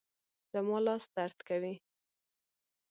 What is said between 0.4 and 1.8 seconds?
زما لاس درد کوي